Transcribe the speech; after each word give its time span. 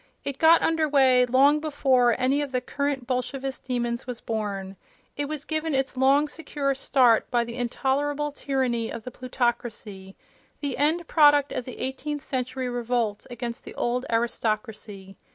It 0.23 0.39
got 0.39 0.63
under 0.63 0.89
way 0.89 1.27
long 1.27 1.59
before 1.59 2.19
any 2.19 2.41
of 2.41 2.51
the 2.51 2.59
current 2.59 3.05
Bolshevist 3.05 3.65
demons 3.65 4.07
was 4.07 4.19
born; 4.19 4.75
it 5.15 5.25
was 5.25 5.45
given 5.45 5.75
its 5.75 5.95
long, 5.95 6.27
secure 6.27 6.73
start 6.73 7.29
by 7.29 7.43
the 7.43 7.53
intolerable 7.55 8.31
tyranny 8.31 8.91
of 8.91 9.03
the 9.03 9.11
plutocracy—the 9.11 10.75
end 10.79 11.07
product 11.07 11.51
of 11.51 11.65
the 11.65 11.77
Eighteenth 11.77 12.23
Century 12.23 12.67
revolt 12.67 13.27
against 13.29 13.63
the 13.63 13.75
old 13.75 14.07
aristocracy. 14.09 15.17